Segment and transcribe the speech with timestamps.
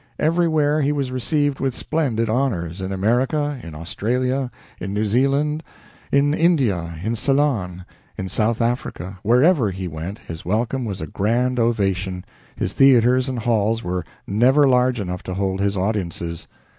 [0.17, 5.61] Everywhere he was received with splendid honors in America, in Australia, in New Zealand,
[6.11, 7.85] in India, in Ceylon,
[8.17, 12.25] in South Africa wherever he went his welcome was a grand ovation,
[12.55, 16.47] his theaters and halls were never large enough to hold his audiences.